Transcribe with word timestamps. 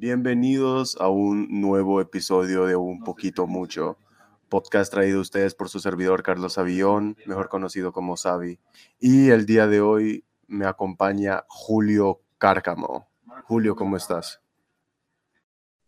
Bienvenidos 0.00 0.96
a 0.98 1.08
un 1.10 1.60
nuevo 1.60 2.00
episodio 2.00 2.64
de 2.64 2.74
Un 2.74 3.00
Poquito 3.00 3.46
Mucho, 3.46 3.98
podcast 4.48 4.90
traído 4.90 5.18
a 5.18 5.20
ustedes 5.20 5.54
por 5.54 5.68
su 5.68 5.78
servidor 5.78 6.22
Carlos 6.22 6.56
Avillón, 6.56 7.18
mejor 7.26 7.50
conocido 7.50 7.92
como 7.92 8.16
Savi. 8.16 8.58
Y 8.98 9.28
el 9.28 9.44
día 9.44 9.66
de 9.66 9.82
hoy 9.82 10.24
me 10.46 10.64
acompaña 10.64 11.44
Julio 11.48 12.22
Cárcamo. 12.38 13.10
Julio, 13.44 13.76
¿cómo 13.76 13.98
estás? 13.98 14.40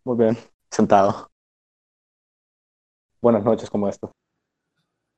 Muy 0.04 0.18
bien, 0.18 0.36
sentado. 0.70 1.30
Buenas 3.22 3.42
noches, 3.42 3.70
¿cómo 3.70 3.88
estás? 3.88 4.10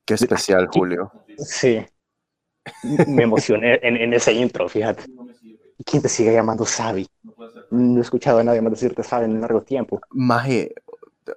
Qué 0.06 0.14
especial, 0.14 0.68
Julio. 0.68 1.10
Sí, 1.38 1.84
me 3.08 3.24
emocioné 3.24 3.80
en, 3.82 3.96
en 3.96 4.14
ese 4.14 4.32
intro, 4.34 4.68
fíjate. 4.68 5.02
¿Quién 5.84 6.02
te 6.02 6.08
sigue 6.08 6.32
llamando 6.32 6.64
Savi? 6.64 7.06
No 7.70 7.98
he 7.98 8.02
escuchado 8.02 8.38
a 8.38 8.44
nadie 8.44 8.60
más 8.60 8.72
decirte 8.72 9.02
Savi 9.02 9.24
en 9.24 9.32
un 9.32 9.40
largo 9.40 9.62
tiempo. 9.62 10.00
Maje, 10.10 10.74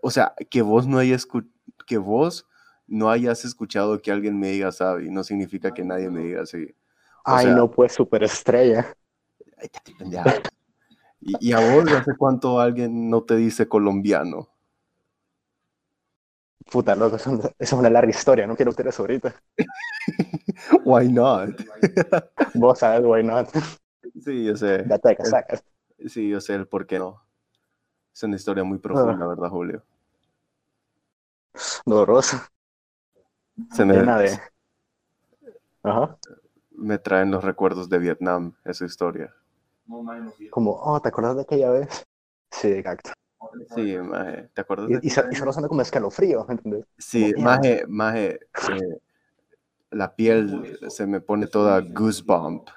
o 0.01 0.11
sea, 0.11 0.33
que 0.49 0.61
vos 0.61 0.85
no 0.87 0.99
hayas 0.99 1.27
que 1.85 1.97
vos 1.97 2.45
no 2.87 3.09
hayas 3.09 3.43
escuchado 3.45 4.01
que 4.01 4.11
alguien 4.11 4.39
me 4.39 4.51
diga 4.51 4.71
Savi, 4.71 5.09
no 5.09 5.23
significa 5.23 5.73
que 5.73 5.83
nadie 5.83 6.09
me 6.09 6.21
diga 6.21 6.43
así. 6.43 6.75
O 7.25 7.31
Ay, 7.31 7.45
sea- 7.45 7.55
no, 7.55 7.69
pues, 7.71 7.93
superestrella. 7.93 8.93
Y, 11.21 11.49
y 11.49 11.51
a 11.51 11.59
vos, 11.59 11.91
¿hace 11.91 12.15
cuánto 12.15 12.59
alguien 12.59 13.09
no 13.09 13.23
te 13.23 13.35
dice 13.35 13.67
colombiano? 13.67 14.49
Puta, 16.71 16.95
loco, 16.95 17.15
eso, 17.15 17.39
es 17.57 17.73
una 17.73 17.89
larga 17.89 18.09
historia, 18.09 18.45
no 18.45 18.55
quiero 18.55 18.71
usted 18.71 18.85
eso 18.87 19.03
ahorita. 19.03 19.33
Why 20.85 21.07
not? 21.07 21.49
Vos 22.53 22.79
sabes, 22.79 23.05
güey, 23.05 23.23
no, 23.23 23.41
Sí, 24.23 24.45
yo 24.45 24.55
sé. 24.55 24.85
ya 24.89 24.97
te 24.97 25.15
casacas. 25.15 25.63
Sí, 26.07 26.29
yo 26.29 26.39
sé 26.41 26.55
el 26.55 26.67
por 26.67 26.85
qué 26.85 26.99
no. 26.99 27.21
Es 28.13 28.23
una 28.23 28.35
historia 28.35 28.63
muy 28.63 28.79
profunda, 28.79 29.25
Ah. 29.25 29.27
¿verdad, 29.27 29.49
Julio? 29.49 29.83
Dolorosa, 31.85 32.49
Se 33.71 33.85
me, 33.85 33.93
llena 33.95 34.19
de... 34.19 34.39
Ajá, 35.83 36.17
me 36.71 36.97
traen 36.99 37.31
los 37.31 37.43
recuerdos 37.43 37.89
de 37.89 37.97
Vietnam, 37.97 38.53
esa 38.65 38.85
historia. 38.85 39.33
como, 40.51 40.71
oh, 40.71 40.99
¿te 41.01 41.09
acuerdas 41.09 41.35
de 41.37 41.41
aquella 41.43 41.71
vez? 41.71 42.05
Sí, 42.51 42.67
exacto. 42.69 43.11
Sí, 43.75 43.97
maje, 43.97 44.49
¿te 44.53 44.61
acuerdas 44.61 44.89
Y, 44.89 44.93
de 44.93 44.99
y, 45.03 45.07
y 45.07 45.35
solo 45.35 45.53
suena 45.53 45.67
como 45.67 45.81
escalofrío, 45.81 46.45
¿me 46.47 46.55
entiendes? 46.55 46.85
Sí, 46.97 47.33
como 47.33 47.45
maje, 47.45 47.85
maje, 47.87 48.39
eh, 48.69 48.99
la 49.91 50.15
piel 50.15 50.77
se 50.89 51.07
me 51.07 51.21
pone 51.21 51.47
toda 51.47 51.81
goosebump. 51.81 52.69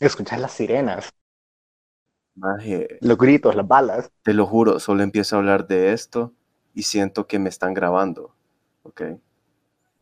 Escuchar 0.00 0.40
las 0.40 0.52
sirenas, 0.52 1.10
Maje, 2.34 2.98
los 3.00 3.16
gritos, 3.16 3.54
las 3.54 3.66
balas. 3.66 4.10
te 4.22 4.34
lo 4.34 4.46
juro, 4.46 4.78
solo 4.78 5.02
empiezo 5.02 5.36
a 5.36 5.38
hablar 5.38 5.66
de 5.66 5.92
esto 5.92 6.34
y 6.74 6.82
siento 6.82 7.26
que 7.26 7.38
me 7.38 7.48
están 7.48 7.72
grabando, 7.72 8.34
¿ok? 8.82 9.02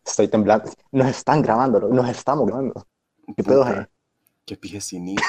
Estoy 0.05 0.29
temblando. 0.29 0.71
Nos 0.91 1.07
están 1.07 1.43
grabando, 1.43 1.81
nos 1.89 2.09
estamos 2.09 2.47
grabando. 2.47 2.87
¿Qué 3.37 3.45
pedo, 3.45 3.65
Puta, 3.65 3.83
eh? 3.83 3.87
Qué 4.45 4.57
pije 4.57 4.81
cinismo. 4.81 5.25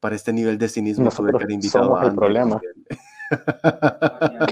Para 0.00 0.16
este 0.16 0.32
nivel 0.32 0.58
de 0.58 0.68
cinismo 0.68 1.10
tuve 1.10 1.32
Nosotros 1.32 1.38
que 1.38 1.44
haber 1.44 1.54
invitado 1.54 1.84
somos 1.84 2.02
a 2.02 2.06
el 2.06 2.14
problema. 2.14 2.60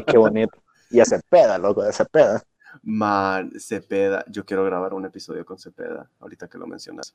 qué 0.07 0.19
bonito. 0.19 0.63
Y 0.91 1.01
a 1.01 1.05
Cepeda, 1.05 1.59
loco, 1.59 1.83
de 1.83 1.93
Cepeda. 1.93 2.43
Man, 2.83 3.53
Cepeda, 3.59 4.25
yo 4.29 4.45
quiero 4.45 4.65
grabar 4.65 4.95
un 4.95 5.05
episodio 5.07 5.45
con 5.45 5.59
Cepeda, 5.59 6.09
ahorita 6.20 6.48
que 6.48 6.59
lo 6.59 6.67
mencionas. 6.67 7.15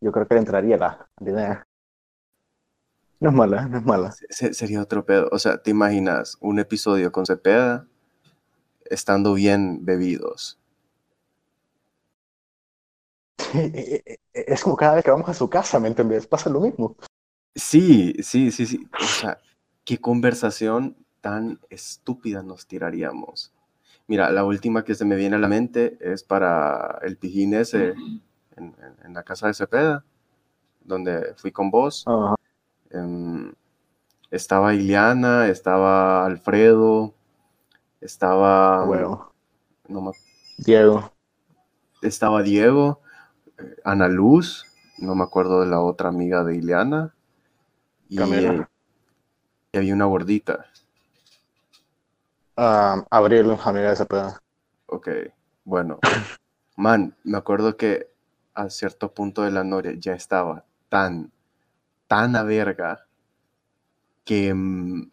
Yo 0.00 0.12
creo 0.12 0.26
que 0.26 0.34
le 0.34 0.40
entraría 0.40 0.76
la, 0.76 1.08
la 1.20 1.30
idea. 1.30 1.64
No 3.20 3.30
es 3.30 3.34
mala, 3.36 3.66
no 3.68 3.78
es 3.78 3.84
mala. 3.84 4.12
Se- 4.12 4.26
se- 4.30 4.52
sería 4.54 4.82
otro 4.82 5.06
pedo. 5.06 5.28
O 5.32 5.38
sea, 5.38 5.62
¿te 5.62 5.70
imaginas 5.70 6.36
un 6.40 6.58
episodio 6.58 7.12
con 7.12 7.24
Cepeda 7.24 7.86
estando 8.84 9.32
bien 9.34 9.84
bebidos? 9.86 10.58
Es 14.32 14.62
como 14.62 14.76
cada 14.76 14.94
vez 14.94 15.04
que 15.04 15.10
vamos 15.10 15.28
a 15.28 15.34
su 15.34 15.50
casa, 15.50 15.80
¿me 15.80 15.88
entendés? 15.88 16.26
Pasa 16.26 16.48
lo 16.50 16.60
mismo. 16.60 16.96
Sí, 17.54 18.14
sí, 18.22 18.50
sí, 18.52 18.66
sí. 18.66 18.86
O 19.00 19.04
sea, 19.04 19.38
qué 19.84 19.98
conversación 19.98 20.96
tan 21.20 21.60
estúpida 21.70 22.42
nos 22.42 22.66
tiraríamos. 22.66 23.52
Mira, 24.06 24.30
la 24.30 24.44
última 24.44 24.84
que 24.84 24.94
se 24.94 25.04
me 25.04 25.16
viene 25.16 25.36
a 25.36 25.38
la 25.40 25.48
mente 25.48 25.98
es 26.00 26.22
para 26.22 26.98
el 27.02 27.16
pijín 27.16 27.54
ese 27.54 27.94
en- 28.60 28.96
en 29.04 29.14
la 29.14 29.22
casa 29.22 29.46
de 29.46 29.54
Cepeda, 29.54 30.04
donde 30.82 31.34
fui 31.36 31.50
con 31.52 31.70
vos. 31.70 32.04
Em, 32.90 33.52
estaba 34.30 34.74
Ileana, 34.74 35.48
estaba 35.48 36.24
Alfredo, 36.26 37.14
estaba, 38.00 38.84
Bueno, 38.84 39.32
no 39.88 40.00
me- 40.02 40.12
Diego. 40.58 41.12
estaba 42.02 42.42
Diego, 42.42 43.00
eh, 43.58 43.76
Ana 43.84 44.08
Luz, 44.08 44.66
no 44.98 45.14
me 45.14 45.22
acuerdo 45.24 45.60
de 45.60 45.66
la 45.66 45.80
otra 45.80 46.08
amiga 46.08 46.44
de 46.44 46.56
Ileana, 46.56 47.14
y, 48.08 48.18
había 49.72 49.94
una 49.94 50.06
gordita. 50.06 50.66
ah, 52.56 53.04
Abril, 53.10 53.56
amiga 53.64 53.90
de 53.90 53.96
Cepeda. 53.96 54.40
Ok, 54.86 55.08
bueno, 55.64 56.00
man, 56.76 57.16
me 57.22 57.38
acuerdo 57.38 57.76
que 57.76 58.10
a 58.54 58.70
cierto 58.70 59.12
punto 59.12 59.42
de 59.42 59.50
la 59.50 59.64
noche 59.64 59.98
ya 59.98 60.14
estaba 60.14 60.64
tan, 60.88 61.32
tan 62.06 62.36
a 62.36 62.42
verga 62.42 63.06
que 64.24 64.52
mm, 64.54 65.10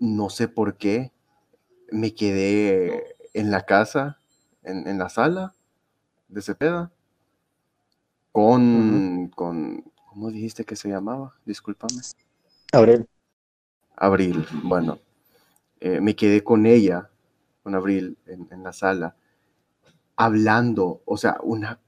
no 0.00 0.30
sé 0.30 0.48
por 0.48 0.76
qué 0.76 1.12
me 1.90 2.14
quedé 2.14 3.16
en 3.34 3.50
la 3.50 3.66
casa, 3.66 4.18
en, 4.62 4.86
en 4.86 4.98
la 4.98 5.08
sala 5.08 5.54
de 6.28 6.42
Cepeda, 6.42 6.92
con, 8.32 9.28
con, 9.34 9.84
¿cómo 10.06 10.30
dijiste 10.30 10.64
que 10.64 10.76
se 10.76 10.88
llamaba? 10.88 11.34
Discúlpame. 11.44 12.00
Abril. 12.72 13.08
Abril, 13.96 14.46
bueno, 14.62 14.98
eh, 15.80 16.00
me 16.00 16.16
quedé 16.16 16.42
con 16.42 16.64
ella, 16.64 17.10
con 17.62 17.74
Abril, 17.74 18.16
en, 18.26 18.48
en 18.50 18.62
la 18.62 18.72
sala, 18.72 19.16
hablando, 20.16 21.02
o 21.04 21.16
sea, 21.16 21.38
una 21.42 21.80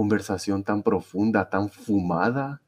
conversación 0.00 0.64
tan 0.64 0.82
profunda, 0.82 1.50
tan 1.50 1.68
fumada, 1.68 2.62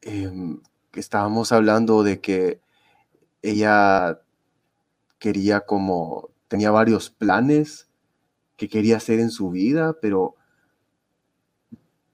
que 0.00 1.00
estábamos 1.00 1.52
hablando 1.52 2.02
de 2.02 2.18
que 2.22 2.62
ella 3.42 4.22
quería 5.18 5.60
como, 5.60 6.30
tenía 6.48 6.70
varios 6.70 7.10
planes 7.10 7.90
que 8.56 8.70
quería 8.70 8.96
hacer 8.96 9.20
en 9.20 9.30
su 9.30 9.50
vida, 9.50 9.98
pero, 10.00 10.34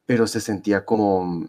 pero 0.06 0.26
se 0.26 0.40
sentía 0.40 0.84
como 0.84 1.48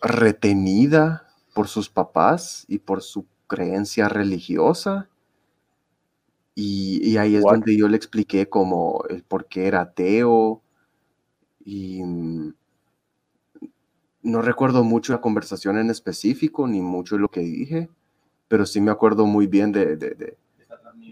retenida 0.00 1.26
por 1.52 1.66
sus 1.66 1.90
papás 1.90 2.64
y 2.68 2.78
por 2.78 3.02
su 3.02 3.26
creencia 3.48 4.08
religiosa. 4.08 5.09
Y, 6.54 7.00
y 7.08 7.16
ahí 7.16 7.36
es 7.36 7.44
What? 7.44 7.52
donde 7.52 7.76
yo 7.76 7.88
le 7.88 7.96
expliqué 7.96 8.48
como 8.48 9.04
el 9.08 9.22
por 9.24 9.46
qué 9.48 9.66
era 9.66 9.80
ateo. 9.82 10.62
Y 11.64 12.02
mm, 12.04 12.52
no 14.22 14.42
recuerdo 14.42 14.84
mucho 14.84 15.12
la 15.12 15.20
conversación 15.20 15.78
en 15.78 15.90
específico, 15.90 16.66
ni 16.66 16.80
mucho 16.82 17.16
lo 17.18 17.28
que 17.28 17.40
dije, 17.40 17.88
pero 18.48 18.66
sí 18.66 18.80
me 18.80 18.90
acuerdo 18.90 19.26
muy 19.26 19.46
bien 19.46 19.72
de, 19.72 19.96
de- 19.96 20.10
de- 20.14 20.38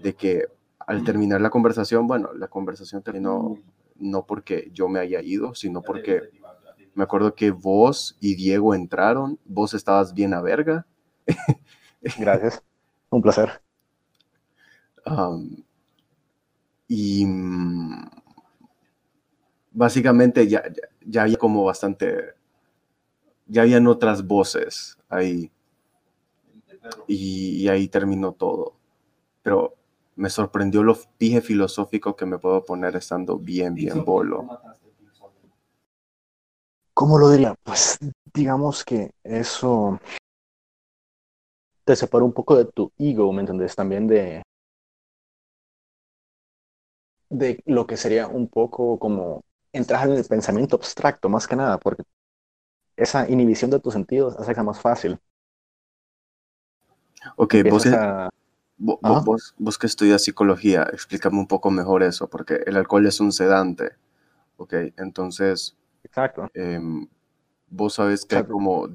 de 0.02 0.14
que 0.14 0.44
al 0.86 1.04
terminar 1.04 1.40
la 1.40 1.50
conversación, 1.50 2.06
bueno, 2.06 2.32
la 2.34 2.48
conversación 2.48 3.02
terminó 3.02 3.58
no 3.96 4.26
porque 4.26 4.70
yo 4.72 4.88
me 4.88 5.00
haya 5.00 5.22
ido, 5.22 5.54
sino 5.54 5.82
porque 5.82 6.22
me 6.94 7.04
acuerdo 7.04 7.34
que 7.34 7.50
vos 7.52 8.16
y 8.20 8.36
Diego 8.36 8.74
entraron, 8.74 9.38
vos 9.44 9.74
estabas 9.74 10.14
bien 10.14 10.34
a 10.34 10.42
verga. 10.42 10.86
Gracias. 12.16 12.62
Un 13.10 13.22
placer. 13.22 13.62
Y 16.88 17.26
mm, 17.26 18.10
básicamente 19.72 20.48
ya, 20.48 20.62
ya, 20.68 20.88
ya 21.06 21.22
había 21.22 21.36
como 21.36 21.64
bastante, 21.64 22.34
ya 23.46 23.62
habían 23.62 23.86
otras 23.86 24.26
voces 24.26 24.98
ahí. 25.08 25.50
Y, 27.06 27.62
y 27.62 27.68
ahí 27.68 27.88
terminó 27.88 28.32
todo. 28.32 28.74
Pero 29.42 29.74
me 30.16 30.30
sorprendió 30.30 30.82
lo 30.82 30.96
pije 31.16 31.40
filosófico 31.40 32.16
que 32.16 32.26
me 32.26 32.38
puedo 32.38 32.64
poner 32.64 32.96
estando 32.96 33.38
bien, 33.38 33.74
bien 33.74 34.04
bolo. 34.04 34.60
¿Cómo 36.94 37.18
lo 37.18 37.30
diría? 37.30 37.54
Pues 37.62 37.98
digamos 38.34 38.84
que 38.84 39.12
eso 39.22 40.00
te 41.84 41.94
separa 41.94 42.24
un 42.24 42.32
poco 42.32 42.56
de 42.56 42.64
tu 42.64 42.90
ego, 42.98 43.32
¿me 43.32 43.40
entendés? 43.40 43.76
También 43.76 44.08
de, 44.08 44.42
de 47.30 47.62
lo 47.66 47.86
que 47.86 47.96
sería 47.96 48.26
un 48.26 48.48
poco 48.48 48.98
como 48.98 49.44
entrar 49.72 50.08
en 50.08 50.16
el 50.16 50.24
pensamiento 50.24 50.76
abstracto, 50.76 51.28
más 51.28 51.46
que 51.46 51.56
nada, 51.56 51.78
porque 51.78 52.02
esa 52.96 53.28
inhibición 53.28 53.70
de 53.70 53.80
tus 53.80 53.92
sentidos 53.92 54.36
hace 54.36 54.48
que 54.48 54.54
sea 54.54 54.64
más 54.64 54.80
fácil. 54.80 55.18
Ok, 57.36 57.56
vos, 57.70 57.84
vos, 58.76 59.54
vos, 59.58 59.78
que 59.78 59.86
estudias 59.86 60.22
psicología, 60.22 60.88
explícame 60.92 61.38
un 61.38 61.46
poco 61.46 61.70
mejor 61.70 62.02
eso, 62.02 62.28
porque 62.28 62.60
el 62.66 62.76
alcohol 62.76 63.06
es 63.06 63.20
un 63.20 63.32
sedante. 63.32 63.92
Ok, 64.56 64.74
entonces. 64.96 65.76
Exacto. 66.02 66.48
Em, 66.54 67.06
vos 67.68 67.94
sabes 67.94 68.24
que 68.24 68.36
hay 68.36 68.44
como. 68.44 68.88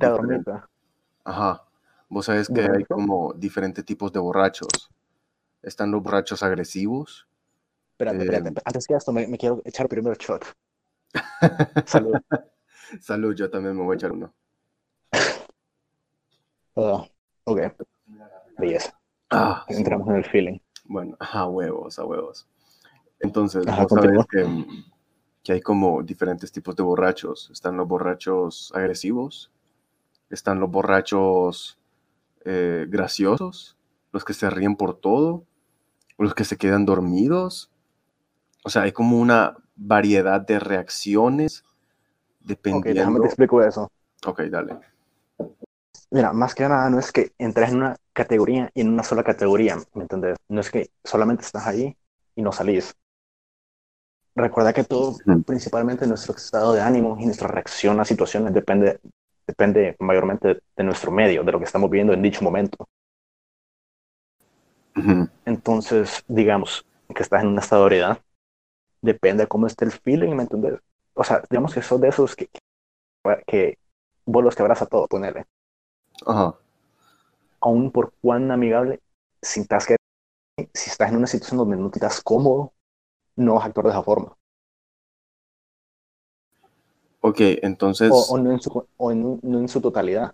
Ajá. 1.24 1.63
Vos 2.09 2.25
sabes 2.25 2.47
que 2.47 2.62
hay 2.62 2.83
como 2.86 3.33
diferentes 3.33 3.83
tipos 3.83 4.12
de 4.12 4.19
borrachos. 4.19 4.91
Están 5.62 5.91
los 5.91 6.03
borrachos 6.03 6.44
agresivos. 6.44 7.27
Espérate, 8.11 8.23
espérate. 8.23 8.61
Antes 8.65 8.88
que 8.88 8.94
esto, 8.94 9.11
me, 9.11 9.27
me 9.27 9.38
quiero 9.38 9.61
echar 9.65 9.88
primero 9.88 10.15
shot. 10.15 10.44
Salud. 11.85 12.15
Salud, 13.00 13.35
yo 13.35 13.50
también 13.50 13.75
me 13.75 13.83
voy 13.83 13.94
a 13.94 13.97
echar 13.97 14.11
uno. 14.11 14.33
Uh, 16.75 17.01
ok. 17.45 17.59
Belleza. 18.57 19.00
Ah, 19.29 19.65
Entramos 19.67 20.07
en 20.09 20.15
el 20.15 20.25
feeling. 20.25 20.59
Bueno, 20.85 21.15
a 21.19 21.47
huevos, 21.47 21.97
a 21.97 22.05
huevos. 22.05 22.47
Entonces, 23.19 23.65
vos 23.65 23.88
sabes 23.89 24.25
que, 24.29 24.65
que, 25.44 25.53
hay 25.53 25.61
como 25.61 26.03
diferentes 26.03 26.51
tipos 26.51 26.75
de 26.75 26.83
borrachos. 26.83 27.50
Están 27.51 27.77
los 27.77 27.88
borrachos 27.88 28.71
agresivos, 28.75 29.51
están 30.29 30.59
los 30.59 30.69
borrachos 30.69 31.79
eh, 32.45 32.85
graciosos, 32.89 33.77
los 34.11 34.25
que 34.25 34.33
se 34.33 34.50
ríen 34.50 34.75
por 34.75 35.00
todo, 35.00 35.45
los 36.17 36.35
que 36.35 36.44
se 36.44 36.57
quedan 36.57 36.85
dormidos. 36.85 37.71
O 38.63 38.69
sea, 38.69 38.83
hay 38.83 38.92
como 38.92 39.19
una 39.19 39.56
variedad 39.75 40.42
de 40.42 40.60
reacciones 40.60 41.63
dependiendo. 42.39 42.89
Ok, 42.89 42.95
déjame 42.95 43.19
te 43.19 43.25
explico 43.27 43.62
eso. 43.63 43.92
Ok, 44.25 44.42
dale. 44.44 44.77
Mira, 46.12 46.31
más 46.31 46.54
que 46.54 46.68
nada 46.68 46.89
no 46.89 47.00
es 47.00 47.12
que 47.12 47.33
entres 47.38 47.71
en 47.71 47.77
una 47.77 47.98
categoría 48.13 48.69
y 48.74 48.81
en 48.81 48.89
una 48.89 49.04
sola 49.04 49.24
categoría, 49.24 49.77
¿me 49.94 50.04
entiendes? 50.04 50.38
No 50.48 50.62
es 50.62 50.69
que 50.69 50.92
solamente 51.04 51.44
estás 51.44 51.65
ahí 51.65 51.98
y 52.36 52.42
no 52.42 52.51
salís. 52.51 52.95
Recuerda 54.36 54.74
que 54.74 54.83
todo, 54.83 55.15
principalmente 55.45 56.07
nuestro 56.07 56.36
estado 56.36 56.74
de 56.74 56.81
ánimo 56.81 57.18
y 57.19 57.25
nuestra 57.25 57.48
reacción 57.48 58.00
a 58.00 58.06
situaciones 58.06 58.54
depende, 58.54 59.00
depende 59.45 59.95
mayormente 60.00 60.60
de 60.75 60.83
nuestro 60.83 61.12
medio, 61.12 61.44
de 61.44 61.51
lo 61.51 61.60
que 61.60 61.65
estamos 61.65 61.89
viviendo 61.89 62.13
en 62.13 62.21
dicho 62.21 62.44
momento. 62.44 62.88
Entonces, 65.45 66.24
digamos 66.27 66.86
que 67.13 67.21
estás 67.21 67.44
en 67.44 67.50
una 67.50 67.62
estado 67.62 67.83
de 67.83 67.86
ebriedad, 67.88 68.19
depende 69.03 69.44
de 69.44 69.47
cómo 69.47 69.67
esté 69.67 69.85
el 69.85 69.91
feeling, 69.91 70.33
¿me 70.33 70.44
entiendes? 70.44 70.79
O 71.13 71.23
sea, 71.23 71.44
digamos 71.50 71.73
que 71.73 71.81
sos 71.81 72.01
de 72.01 72.07
esos 72.07 72.35
que, 72.35 72.50
que 73.45 73.77
vos 74.25 74.44
los 74.44 74.55
quebras 74.55 74.81
a 74.81 74.85
todo, 74.88 75.07
ponele. 75.07 75.45
Ajá. 76.25 76.55
Aún 77.59 77.91
por 77.91 78.13
cuán 78.21 78.50
amigable 78.50 79.01
sintas 79.41 79.85
que 79.85 79.97
si 80.73 80.89
estás 80.89 81.11
en 81.11 81.17
una 81.17 81.27
situación 81.27 81.57
donde 81.57 81.75
no 81.75 81.91
te 81.91 82.00
estás 82.00 82.21
cómodo, 82.21 82.71
no 83.35 83.55
vas 83.55 83.63
a 83.63 83.67
actuar 83.67 83.85
de 83.85 83.91
esa 83.91 84.03
forma. 84.03 84.38
Ok, 87.19 87.39
entonces... 87.61 88.11
O, 88.11 88.38
no, 88.38 88.51
en 88.51 88.59
su, 88.59 88.88
no 88.97 89.59
en 89.59 89.67
su 89.67 89.81
totalidad. 89.81 90.33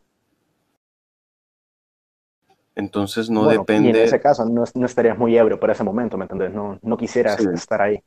Entonces 2.75 3.30
no 3.30 3.48
depende... 3.48 3.89
Y 3.89 3.92
en 3.92 3.95
ese 3.98 4.19
caso 4.19 4.45
no, 4.45 4.63
no, 4.74 4.86
estarías 4.86 5.18
muy 5.18 5.36
ebrio 5.38 5.60
para 5.60 5.74
ese 5.74 5.83
momento, 5.83 6.18
¿me 6.18 6.25
entiendes? 6.25 6.54
No, 6.54 6.80
no 6.81 6.98
quisieras 6.98 7.39
estar 7.39 7.81
ahí. 7.81 8.04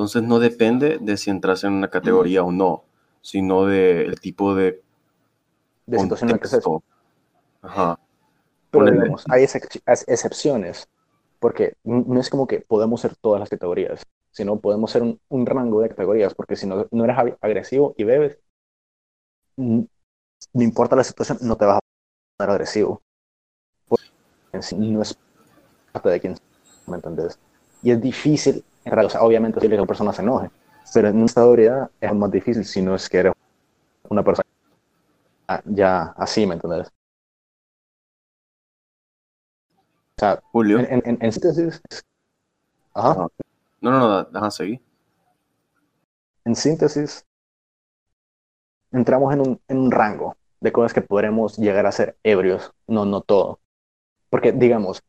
Entonces 0.00 0.22
no 0.22 0.38
depende 0.38 0.96
de 0.98 1.18
si 1.18 1.28
entras 1.28 1.62
en 1.62 1.74
una 1.74 1.90
categoría 1.90 2.42
o 2.42 2.50
no, 2.50 2.84
sino 3.20 3.66
del 3.66 4.18
tipo 4.18 4.54
de... 4.54 4.82
De 5.84 5.98
situación 5.98 6.30
en 6.30 6.36
la 6.36 6.40
que 6.40 6.46
estés. 6.46 6.64
Ajá. 7.60 8.00
Pero 8.70 8.86
digamos, 8.86 9.26
hay 9.28 9.42
excepciones, 9.44 10.88
porque 11.38 11.74
no 11.84 12.18
es 12.18 12.30
como 12.30 12.46
que 12.46 12.60
podemos 12.60 13.02
ser 13.02 13.14
todas 13.14 13.40
las 13.40 13.50
categorías, 13.50 14.00
sino 14.30 14.58
podemos 14.58 14.90
ser 14.90 15.02
un, 15.02 15.46
rango 15.46 15.82
de 15.82 15.90
categorías, 15.90 16.34
porque 16.34 16.56
si 16.56 16.66
no, 16.66 16.86
no 16.90 17.04
eres 17.04 17.36
agresivo 17.42 17.92
y 17.98 18.04
bebes, 18.04 18.38
no 19.58 19.86
importa 20.54 20.96
la 20.96 21.04
situación, 21.04 21.36
no 21.42 21.56
te 21.56 21.66
vas 21.66 21.76
a 21.76 21.80
poner 22.38 22.52
agresivo. 22.52 23.02
no 24.78 25.02
es 25.02 25.18
parte 25.92 26.08
de 26.08 26.20
quien, 26.20 26.36
¿me 26.86 26.96
entendés? 26.96 27.38
Y 27.82 27.90
es 27.90 28.00
difícil, 28.00 28.64
en 28.84 28.92
realidad, 28.92 29.06
o 29.06 29.10
sea, 29.10 29.22
obviamente 29.22 29.60
si 29.60 29.68
la 29.68 29.86
persona 29.86 30.12
se 30.12 30.22
enoje, 30.22 30.50
pero 30.92 31.08
en 31.08 31.16
una 31.16 31.26
estado 31.26 31.54
es 31.56 32.14
más 32.14 32.30
difícil 32.30 32.64
si 32.64 32.82
no 32.82 32.94
es 32.94 33.08
que 33.08 33.18
eres 33.18 33.32
una 34.08 34.22
persona 34.22 34.46
ya 35.64 36.14
así, 36.16 36.46
¿me 36.46 36.54
entendés? 36.54 36.90
sea, 40.20 40.42
Julio. 40.52 40.78
En, 40.78 41.32
síntesis. 41.32 41.82
Ajá. 42.94 43.28
No, 43.80 43.90
no, 43.90 43.98
no, 43.98 44.24
déjame 44.24 44.50
seguir. 44.50 44.80
En 46.44 46.54
síntesis, 46.54 47.24
entramos 48.92 49.32
en 49.32 49.40
un, 49.40 49.60
en 49.68 49.78
un 49.78 49.90
rango 49.90 50.36
de 50.60 50.72
cosas 50.72 50.92
que 50.92 51.02
podremos 51.02 51.56
llegar 51.56 51.86
a 51.86 51.92
ser 51.92 52.16
ebrios. 52.22 52.72
No, 52.86 53.04
no 53.04 53.22
todo. 53.22 53.60
Porque, 54.28 54.52
digamos, 54.52 55.02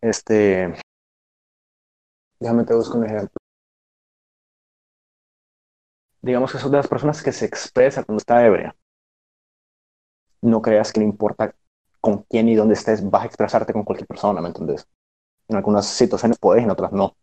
este. 0.00 0.74
Déjame 2.40 2.64
te 2.64 2.74
busco 2.74 2.98
un 2.98 3.04
ejemplo. 3.04 3.36
Digamos 6.22 6.52
que 6.52 6.58
son 6.58 6.70
de 6.70 6.76
las 6.76 6.88
personas 6.88 7.22
que 7.22 7.32
se 7.32 7.46
expresan 7.46 8.04
cuando 8.04 8.18
está 8.18 8.44
ebria. 8.44 8.74
No 10.42 10.62
creas 10.62 10.92
que 10.92 11.00
le 11.00 11.06
importa 11.06 11.54
con 12.00 12.24
quién 12.24 12.48
y 12.48 12.54
dónde 12.54 12.74
estés, 12.74 13.08
vas 13.08 13.22
a 13.22 13.26
expresarte 13.26 13.72
con 13.72 13.84
cualquier 13.84 14.06
persona, 14.06 14.40
¿me 14.40 14.48
entiendes? 14.48 14.86
En 15.48 15.56
algunas 15.56 15.86
situaciones 15.86 16.38
puedes, 16.38 16.62
en 16.62 16.70
otras 16.70 16.92
no. 16.92 17.16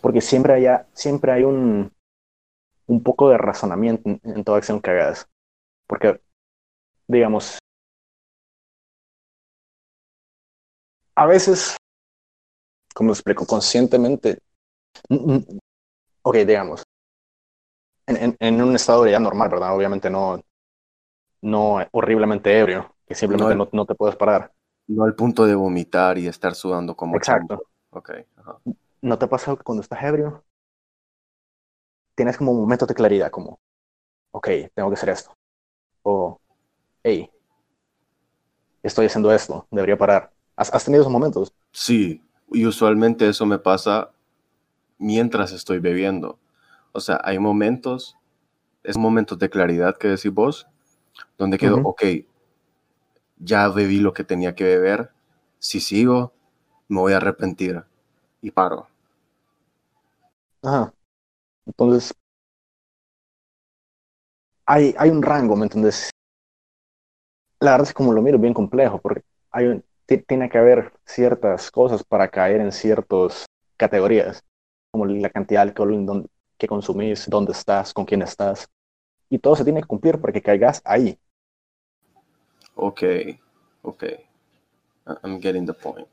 Porque 0.00 0.20
siempre, 0.20 0.54
haya, 0.54 0.86
siempre 0.92 1.32
hay 1.32 1.44
un, 1.44 1.92
un 2.86 3.02
poco 3.02 3.30
de 3.30 3.38
razonamiento 3.38 4.18
en, 4.22 4.44
toda 4.44 4.58
acción 4.58 4.80
que 4.80 4.90
hagas. 4.90 5.28
Porque, 5.86 6.20
digamos, 7.06 7.58
a 11.14 11.26
veces, 11.26 11.76
como 12.94 13.12
explico, 13.12 13.46
conscientemente, 13.46 14.38
ok, 16.22 16.36
digamos, 16.46 16.82
en, 18.06 18.16
en, 18.16 18.36
en 18.38 18.62
un 18.62 18.74
estado 18.74 19.04
de 19.04 19.12
ya 19.12 19.20
normal, 19.20 19.48
¿verdad? 19.48 19.74
Obviamente 19.74 20.10
no, 20.10 20.40
no 21.42 21.78
horriblemente 21.92 22.58
ebrio, 22.58 22.94
que 23.06 23.14
simplemente 23.14 23.54
no, 23.54 23.68
no, 23.72 23.86
te 23.86 23.94
puedes 23.94 24.16
parar. 24.16 24.52
No 24.88 25.04
al 25.04 25.14
punto 25.14 25.46
de 25.46 25.54
vomitar 25.54 26.18
y 26.18 26.26
estar 26.26 26.54
sudando 26.54 26.96
como 26.96 27.16
Exacto. 27.16 27.62
Okay, 27.92 28.24
¿No 29.02 29.18
te 29.18 29.26
pasa 29.26 29.56
que 29.56 29.64
cuando 29.64 29.82
estás 29.82 30.02
ebrio 30.04 30.44
tienes 32.14 32.36
como 32.36 32.52
un 32.52 32.60
momento 32.60 32.86
de 32.86 32.94
claridad, 32.94 33.30
como, 33.30 33.58
ok, 34.30 34.48
tengo 34.74 34.90
que 34.90 34.94
hacer 34.94 35.08
esto? 35.08 35.34
O, 36.02 36.40
hey, 37.02 37.28
estoy 38.82 39.06
haciendo 39.06 39.32
esto, 39.32 39.66
debería 39.70 39.98
parar. 39.98 40.30
¿Has, 40.54 40.72
¿Has, 40.72 40.84
tenido 40.84 41.02
esos 41.02 41.12
momentos? 41.12 41.52
Sí, 41.72 42.22
y 42.52 42.66
usualmente 42.66 43.28
eso 43.28 43.46
me 43.46 43.58
pasa 43.58 44.10
mientras 44.98 45.52
estoy 45.52 45.78
bebiendo. 45.78 46.38
O 46.92 47.00
sea, 47.00 47.20
hay 47.24 47.38
momentos, 47.38 48.16
es 48.82 48.96
momentos 48.96 49.38
de 49.38 49.50
claridad 49.50 49.96
que 49.96 50.08
decís 50.08 50.32
vos, 50.32 50.66
donde 51.38 51.58
quedó, 51.58 51.80
ok, 51.82 52.02
ya 53.38 53.68
bebí 53.68 54.00
lo 54.00 54.12
que 54.12 54.24
tenía 54.24 54.54
que 54.54 54.64
beber, 54.64 55.10
si 55.58 55.80
sigo, 55.80 56.32
me 56.88 57.00
voy 57.00 57.12
a 57.12 57.18
arrepentir 57.18 57.84
y 58.42 58.50
paro. 58.50 58.88
Ajá. 60.62 60.92
Entonces, 61.66 62.12
hay, 64.66 64.94
hay 64.98 65.10
un 65.10 65.22
rango, 65.22 65.56
¿me 65.56 65.64
entiendes? 65.64 66.10
La 67.60 67.72
verdad 67.72 67.86
es 67.86 67.90
que 67.90 67.96
como 67.96 68.12
lo 68.12 68.22
miro 68.22 68.38
bien 68.38 68.54
complejo, 68.54 68.98
porque 68.98 69.22
hay 69.50 69.82
tiene 70.18 70.48
que 70.48 70.58
haber 70.58 70.92
ciertas 71.04 71.70
cosas 71.70 72.04
para 72.04 72.28
caer 72.28 72.60
en 72.60 72.72
ciertas 72.72 73.46
categorías, 73.76 74.42
como 74.90 75.06
la 75.06 75.30
cantidad 75.30 75.64
de 75.64 75.70
alcohol 75.70 76.28
que 76.58 76.66
consumís, 76.66 77.28
dónde 77.28 77.52
estás, 77.52 77.94
con 77.94 78.04
quién 78.04 78.22
estás 78.22 78.68
y 79.30 79.38
todo 79.38 79.56
se 79.56 79.64
tiene 79.64 79.80
que 79.80 79.86
cumplir 79.86 80.20
para 80.20 80.32
que 80.32 80.42
caigas 80.42 80.82
ahí. 80.84 81.18
Ok, 82.74 83.02
ok. 83.82 84.04
I'm 85.22 85.40
getting 85.40 85.64
the 85.64 85.72
point. 85.72 86.08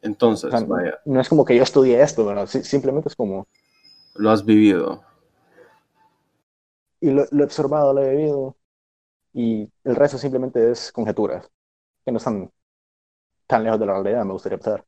Entonces, 0.00 0.50
vaya. 0.66 0.98
No 1.04 1.20
es 1.20 1.28
como 1.28 1.44
que 1.44 1.54
yo 1.54 1.62
estudié 1.62 2.02
esto, 2.02 2.24
¿verdad? 2.24 2.46
simplemente 2.46 3.08
es 3.08 3.14
como... 3.14 3.46
Lo 4.14 4.30
has 4.30 4.44
vivido. 4.44 5.04
Y 7.00 7.10
lo, 7.10 7.24
he 7.24 7.44
observado, 7.44 7.92
lo 7.92 8.02
he 8.02 8.16
vivido. 8.16 8.56
Y 9.32 9.70
el 9.84 9.96
resto 9.96 10.18
simplemente 10.18 10.70
es 10.70 10.90
conjeturas, 10.90 11.48
que 12.04 12.12
no 12.12 12.18
están 12.18 12.50
tan 13.52 13.64
lejos 13.64 13.78
de 13.78 13.86
la 13.86 13.92
realidad, 13.92 14.24
me 14.24 14.32
gustaría 14.32 14.56
pensar. 14.56 14.84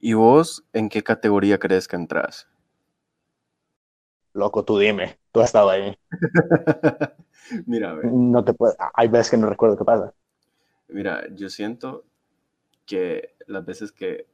¿Y 0.00 0.14
vos 0.14 0.64
en 0.72 0.88
qué 0.88 1.02
categoría 1.02 1.58
crees 1.58 1.86
que 1.86 1.94
entras? 1.94 2.48
Loco, 4.34 4.64
tú 4.64 4.78
dime, 4.78 5.18
tú 5.30 5.40
has 5.40 5.46
estado 5.46 5.70
ahí. 5.70 5.96
Mira, 7.66 7.90
a 7.90 7.94
ver. 7.94 8.06
No 8.06 8.44
te 8.44 8.52
puedo, 8.52 8.74
hay 8.92 9.08
veces 9.08 9.30
que 9.30 9.36
no 9.36 9.48
recuerdo 9.48 9.78
qué 9.78 9.84
pasa. 9.84 10.12
Mira, 10.88 11.22
yo 11.34 11.48
siento 11.48 12.04
que 12.86 13.36
las 13.46 13.64
veces 13.64 13.92
que 13.92 14.26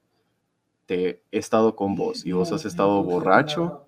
te 0.87 1.23
he 1.31 1.39
estado 1.39 1.77
con 1.77 1.95
vos 1.95 2.25
y 2.25 2.33
vos 2.33 2.53
has 2.53 2.65
estado 2.65 3.03
borracho, 3.03 3.85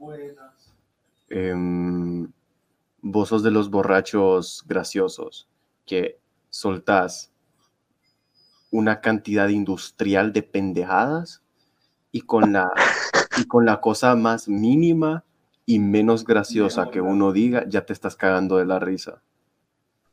em, 1.30 2.30
vos 3.00 3.28
sos 3.30 3.42
de 3.42 3.50
los 3.50 3.70
borrachos 3.70 4.62
graciosos 4.66 5.48
que 5.86 6.18
soltás 6.50 7.33
una 8.74 9.00
cantidad 9.00 9.50
industrial 9.50 10.32
de 10.32 10.42
pendejadas 10.42 11.44
y 12.10 12.22
con 12.22 12.52
la, 12.52 12.72
y 13.38 13.46
con 13.46 13.64
la 13.64 13.80
cosa 13.80 14.16
más 14.16 14.48
mínima 14.48 15.22
y 15.64 15.78
menos 15.78 16.24
graciosa 16.24 16.90
que 16.90 17.00
uno 17.00 17.30
diga, 17.30 17.64
ya 17.68 17.86
te 17.86 17.92
estás 17.92 18.16
cagando 18.16 18.56
de 18.56 18.66
la 18.66 18.80
risa. 18.80 19.22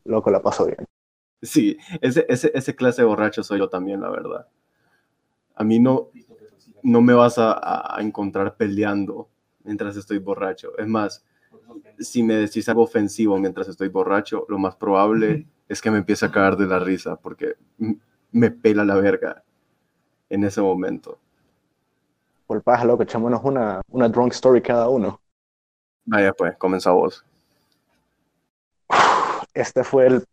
Loco, 0.06 0.30
la 0.30 0.44
paso 0.44 0.68
bien. 0.68 0.86
Sí, 1.42 1.76
ese, 2.02 2.24
ese, 2.30 2.52
ese 2.54 2.76
clase 2.76 3.02
de 3.02 3.08
borracho 3.08 3.42
soy 3.42 3.58
yo 3.58 3.68
también, 3.68 4.00
la 4.00 4.12
verdad. 4.12 4.48
A 5.56 5.64
mí 5.64 5.80
no, 5.80 6.10
no 6.84 7.02
me 7.02 7.16
vas 7.16 7.40
a, 7.40 7.98
a 7.98 8.00
encontrar 8.02 8.58
peleando 8.58 9.28
mientras 9.64 9.98
estoy 9.98 10.20
borracho. 10.20 10.78
Es 10.78 10.88
más, 10.88 11.26
si 11.98 12.22
me 12.22 12.36
decís 12.36 12.70
algo 12.70 12.84
ofensivo 12.84 13.40
mientras 13.40 13.68
estoy 13.70 13.88
borracho, 13.88 14.46
lo 14.50 14.60
más 14.60 14.76
probable 14.76 15.48
es 15.68 15.82
que 15.82 15.90
me 15.90 15.98
empiece 15.98 16.28
a 16.28 16.32
cagar 16.32 16.58
de 16.58 16.68
la 16.68 16.78
risa 16.78 17.16
porque 17.16 17.56
me 18.32 18.52
pela 18.52 18.84
la 18.84 18.96
verga 18.96 19.44
en 20.30 20.44
ese 20.44 20.62
momento. 20.62 21.20
Por 22.48 22.62
paja, 22.64 22.86
loco, 22.86 23.04
echémonos 23.04 23.42
una, 23.44 23.82
una 23.90 24.10
drunk 24.10 24.34
story 24.34 24.62
cada 24.62 24.90
uno. 24.90 25.22
Vaya 26.06 26.34
pues, 26.34 26.58
comienza 26.58 26.92
vos. 26.92 27.26
Este 29.54 29.84
fue 29.84 30.08
el 30.08 30.26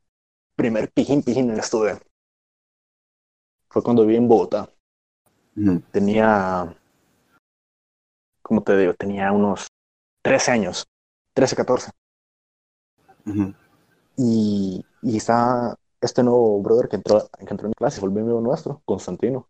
primer 0.56 0.90
pijín 0.90 1.22
pijín 1.22 1.46
en 1.46 1.54
el 1.54 1.60
estudio. 1.60 1.98
Fue 3.68 3.82
cuando 3.82 4.02
viví 4.02 4.16
en 4.16 4.28
Bogotá. 4.28 4.68
Tenía, 5.90 6.72
¿cómo 8.42 8.62
te 8.62 8.76
digo? 8.76 8.94
Tenía 8.94 9.32
unos 9.32 9.66
13 10.22 10.52
años, 10.52 10.86
13, 11.34 11.56
14. 11.56 11.90
Ujú. 13.26 13.54
Y, 14.16 14.84
y 15.02 15.16
estaba 15.16 15.76
este 16.00 16.22
nuevo 16.22 16.60
brother 16.62 16.88
que 16.88 16.96
entró, 16.96 17.28
que 17.38 17.46
entró 17.50 17.66
en 17.68 17.72
clase, 17.74 18.00
fue 18.00 18.10
el 18.10 18.18
amigo 18.18 18.40
nuestro, 18.40 18.82
Constantino. 18.84 19.48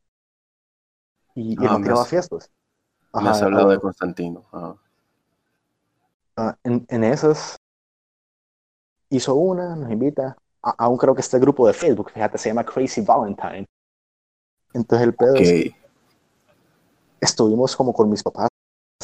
Y, 1.35 1.53
y 1.65 1.69
Ah, 1.69 1.71
nos 1.71 1.81
me 1.81 1.85
tiraba 1.85 2.03
has- 2.03 2.09
fiestas. 2.09 2.51
Me 3.19 3.31
has 3.31 3.43
Ajá, 3.43 3.47
hablado 3.47 3.69
ah, 3.69 3.73
de 3.73 3.81
Constantino. 3.81 4.47
Ajá. 4.53 4.77
ah, 6.37 6.57
en, 6.65 6.87
en 6.89 7.05
esas 7.05 7.57
hizo 9.11 9.35
una, 9.35 9.77
nos 9.77 9.91
invita. 9.91 10.37
A, 10.63 10.71
aún 10.85 10.97
creo 10.99 11.15
que 11.15 11.21
este 11.21 11.39
grupo 11.39 11.67
de 11.67 11.73
Facebook, 11.75 12.11
fíjate, 12.11 12.39
se 12.39 12.49
llama 12.49 12.65
Crazy 12.65 13.01
Valentine. 13.03 13.67
Entonces 14.73 15.07
el 15.07 15.15
pedo 15.15 15.41
es 15.41 15.51
Ok. 15.51 15.75
estuvimos 17.21 17.77
como 17.77 17.93
con 17.93 18.09
mis 18.11 18.23
papás 18.23 18.49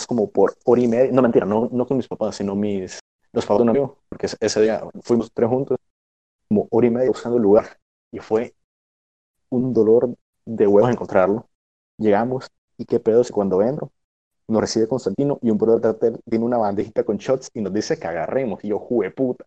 como 0.08 0.30
por 0.30 0.54
hora 0.64 0.80
y 0.82 0.88
media, 0.88 1.12
no 1.12 1.22
mentira, 1.22 1.46
no, 1.46 1.68
no 1.72 1.86
con 1.86 1.96
mis 1.96 2.08
papás, 2.08 2.36
sino 2.36 2.54
mis, 2.54 2.98
los 3.32 3.46
papás 3.46 3.58
de 3.58 3.62
un 3.62 3.68
amigo, 3.70 3.98
porque 4.08 4.26
ese 4.40 4.60
día 4.60 4.82
fuimos 5.02 5.30
tres 5.32 5.48
juntos, 5.48 5.78
como 6.54 6.68
hora 6.70 6.86
y 6.86 6.90
media 6.90 7.08
buscando 7.08 7.36
el 7.36 7.42
lugar, 7.42 7.64
y 8.12 8.20
fue 8.20 8.54
un 9.50 9.72
dolor 9.74 10.14
de 10.44 10.68
huevos 10.68 10.88
encontrarlo. 10.92 11.48
Llegamos, 11.98 12.48
y 12.78 12.84
qué 12.84 13.00
pedo, 13.00 13.24
si 13.24 13.32
cuando 13.32 13.60
entro, 13.60 13.90
nos 14.46 14.60
recibe 14.60 14.86
Constantino, 14.86 15.40
y 15.42 15.50
un 15.50 15.58
brother 15.58 15.96
tiene 16.30 16.44
una 16.44 16.58
bandejita 16.58 17.02
con 17.02 17.16
shots, 17.16 17.50
y 17.54 17.60
nos 17.60 17.72
dice 17.72 17.98
que 17.98 18.06
agarremos, 18.06 18.62
y 18.62 18.68
yo, 18.68 18.78
jugué 18.78 19.10
puta, 19.10 19.44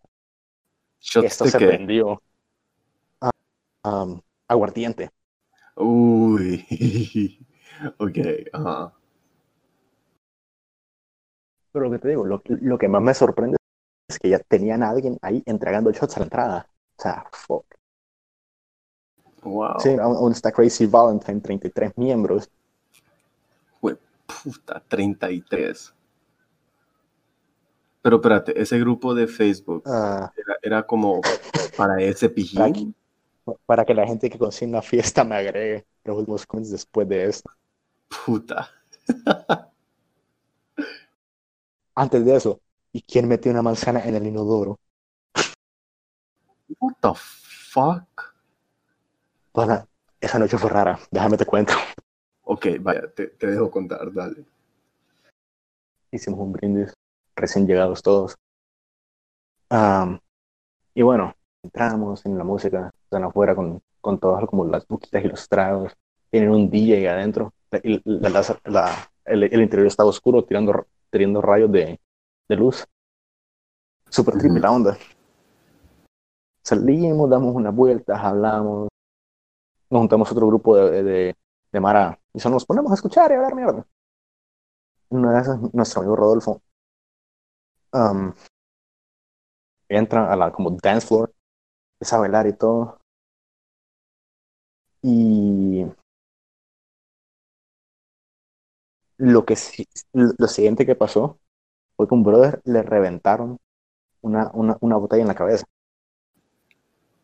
¿Shots 0.99 1.27
esto 1.27 1.45
se 1.45 1.57
qué? 1.59 1.67
prendió. 1.67 2.21
Ah, 3.21 3.31
um, 3.85 4.19
aguardiente. 4.49 5.09
Uy. 5.77 6.65
ok. 7.99 8.17
Ajá. 8.51 8.93
Pero 11.71 11.85
lo 11.85 11.91
que 11.91 11.99
te 11.99 12.09
digo, 12.09 12.25
lo, 12.25 12.41
lo 12.45 12.77
que 12.77 12.87
más 12.89 13.01
me 13.01 13.13
sorprende 13.13 13.55
es 14.09 14.19
que 14.19 14.29
ya 14.29 14.39
tenían 14.39 14.83
a 14.83 14.89
alguien 14.89 15.17
ahí 15.21 15.41
entregando 15.45 15.91
shots 15.91 16.17
a 16.17 16.19
la 16.19 16.25
entrada. 16.25 16.69
Sea, 16.97 17.25
fuck. 17.31 17.65
Wow. 19.43 19.79
Sí, 19.79 19.89
aún, 20.01 20.31
está 20.31 20.51
Crazy 20.51 20.85
Valentine, 20.85 21.39
33 21.39 21.97
miembros. 21.97 22.49
Puta, 24.43 24.83
33. 24.87 25.93
Pero 28.01 28.15
espérate, 28.17 28.61
ese 28.61 28.79
grupo 28.79 29.13
de 29.13 29.27
Facebook 29.27 29.83
ah, 29.85 30.31
era, 30.35 30.57
era 30.61 30.85
como 30.85 31.21
para 31.77 32.01
ese 32.01 32.29
pijín. 32.29 32.95
para 33.65 33.85
que 33.85 33.93
la 33.93 34.05
gente 34.05 34.29
que 34.29 34.37
consigue 34.37 34.69
una 34.69 34.81
fiesta 34.81 35.23
me 35.23 35.35
agregue 35.35 35.85
los 36.03 36.17
últimos 36.17 36.45
comments 36.45 36.71
después 36.71 37.07
de 37.07 37.25
esto. 37.25 37.49
Puta. 38.25 38.69
Antes 41.95 42.25
de 42.25 42.35
eso, 42.35 42.59
¿y 42.91 43.01
quién 43.01 43.27
metió 43.27 43.51
una 43.51 43.61
manzana 43.61 44.03
en 44.05 44.15
el 44.15 44.27
inodoro? 44.27 44.79
What 46.79 46.95
the 47.01 47.11
fuck? 47.15 48.33
Bueno, 49.53 49.87
esa 50.19 50.39
noche 50.39 50.57
fue 50.57 50.69
rara, 50.69 50.99
déjame 51.11 51.37
te 51.37 51.45
cuento. 51.45 51.73
Ok, 52.43 52.67
vaya, 52.79 53.09
te, 53.13 53.27
te 53.27 53.47
dejo 53.47 53.69
contar, 53.71 54.11
dale. 54.13 54.45
Hicimos 56.11 56.39
un 56.39 56.53
brindis, 56.53 56.93
recién 57.35 57.67
llegados 57.67 58.01
todos. 58.01 58.35
Y 60.93 61.01
bueno, 61.01 61.33
entramos 61.63 62.25
en 62.25 62.37
la 62.37 62.43
música, 62.43 62.91
están 63.03 63.23
afuera 63.23 63.55
con, 63.55 63.81
con 64.01 64.19
todas 64.19 64.45
como 64.47 64.65
las 64.65 64.87
buquitas 64.87 65.23
y 65.23 65.27
los 65.27 65.47
tragos. 65.47 65.93
Tienen 66.31 66.51
un 66.51 66.69
DJ 66.69 67.11
adentro. 67.11 67.53
y 67.83 68.01
la- 68.05 68.29
la- 68.29 68.59
la- 68.65 69.11
el, 69.25 69.43
el 69.43 69.61
interior 69.61 69.87
estaba 69.87 70.09
oscuro, 70.09 70.45
tirando, 70.45 70.87
tirando 71.11 71.41
rayos 71.41 71.71
de, 71.71 71.99
de 72.47 72.55
luz. 72.55 72.85
Súper 74.09 74.35
Ujú. 74.35 74.41
trippy 74.43 74.59
la 74.59 74.71
onda. 74.71 74.97
Salimos, 76.67 77.29
damos 77.29 77.55
unas 77.55 77.73
vueltas, 77.73 78.19
hablamos. 78.21 78.89
Nos 79.89 79.99
juntamos 80.01 80.29
otro 80.29 80.47
grupo 80.47 80.75
de, 80.75 81.01
de, 81.01 81.35
de 81.71 81.79
Mara 81.79 82.19
y 82.33 82.41
solo 82.41 82.55
nos 82.55 82.65
ponemos 82.65 82.91
a 82.91 82.95
escuchar 82.95 83.31
y 83.31 83.35
a 83.35 83.37
hablar 83.37 83.55
mierda. 83.55 83.87
Una 85.09 85.31
de 85.33 85.41
esas, 85.41 85.73
nuestro 85.73 86.01
amigo 86.01 86.17
Rodolfo 86.17 86.61
um, 87.93 88.33
entra 89.89 90.31
a 90.31 90.35
la 90.35 90.51
como 90.51 90.71
dance 90.71 91.07
floor, 91.07 91.33
empieza 91.95 92.17
a 92.17 92.19
bailar 92.19 92.47
y 92.47 92.53
todo. 92.53 92.99
Y 95.01 95.85
lo 99.17 99.45
que 99.45 99.55
lo 100.13 100.47
siguiente 100.47 100.85
que 100.85 100.95
pasó 100.95 101.39
fue 101.95 102.07
que 102.07 102.13
un 102.13 102.23
brother 102.23 102.61
le 102.65 102.83
reventaron 102.83 103.57
una, 104.21 104.51
una, 104.53 104.77
una 104.81 104.97
botella 104.97 105.21
en 105.21 105.29
la 105.29 105.35
cabeza. 105.35 105.65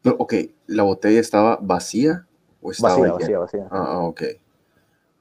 No, 0.03 0.11
ok, 0.19 0.33
¿la 0.67 0.83
botella 0.83 1.19
estaba 1.19 1.57
vacía 1.61 2.27
o 2.61 2.71
estaba 2.71 3.07
Vacía, 3.07 3.09
llena? 3.09 3.13
vacía, 3.13 3.39
vacía. 3.39 3.71
Ah, 3.71 3.93
ah, 3.95 3.99
ok. 4.03 4.21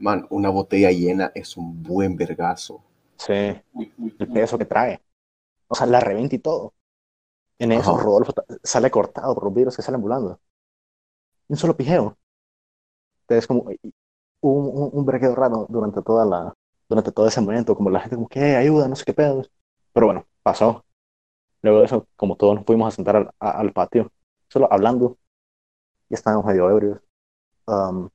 Man, 0.01 0.27
una 0.31 0.51
botella 0.51 0.91
llena 0.93 1.33
es 1.35 1.57
un 1.57 1.83
buen 1.83 2.17
vergazo. 2.17 2.83
Sí, 3.19 3.33
el 4.19 4.29
peso 4.33 4.59
que 4.59 4.65
trae. 4.67 5.03
O 5.69 5.75
sea, 5.77 5.87
la 5.87 6.01
reventa 6.01 6.37
y 6.37 6.39
todo. 6.41 6.75
En 7.59 7.73
eso, 7.73 7.97
Ajá. 7.97 7.99
Rodolfo 7.99 8.35
sale 8.65 8.91
cortado 8.91 9.35
por 9.35 9.45
los 9.45 9.55
vidrios 9.55 9.77
que 9.77 9.83
salen 9.83 10.03
volando. 10.03 10.41
Un 11.49 11.57
solo 11.57 11.77
pijeo. 11.77 12.19
Entonces, 13.23 13.47
como 13.47 13.63
un, 13.63 13.75
un, 14.43 14.91
un 14.95 15.07
brequeo 15.07 15.35
raro 15.35 15.67
durante 15.71 16.03
toda 16.03 16.27
la, 16.27 16.55
durante 16.89 17.13
todo 17.13 17.29
ese 17.29 17.41
momento, 17.41 17.77
como 17.77 17.91
la 17.91 18.01
gente 18.01 18.17
como 18.17 18.29
que 18.29 18.41
"Eh, 18.41 18.57
ayuda, 18.57 18.89
no 18.89 18.97
sé 18.97 19.05
qué 19.05 19.15
pedos. 19.15 19.51
Pero 19.93 20.07
bueno, 20.07 20.27
pasó. 20.43 20.85
Luego 21.63 21.81
de 21.81 21.87
eso, 21.87 22.09
como 22.17 22.37
todos 22.37 22.57
nos 22.57 22.67
fuimos 22.67 22.89
a 22.93 22.97
sentar 22.97 23.17
al, 23.17 23.31
a- 23.41 23.53
al 23.61 23.73
patio, 23.73 24.13
solo 24.53 24.69
hablando. 24.71 25.19
Y 26.11 26.15
estábamos 26.15 26.45
medio 26.45 26.69
ebrios. 26.71 27.01
Um, 27.67 28.11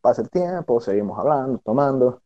pasa 0.00 0.22
el 0.22 0.30
tiempo, 0.30 0.80
seguimos 0.80 1.18
hablando, 1.18 1.58
tomando. 1.64 2.22